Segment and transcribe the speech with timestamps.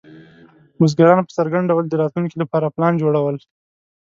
[0.79, 3.35] بزګران په څرګند ډول د راتلونکي لپاره پلان جوړول.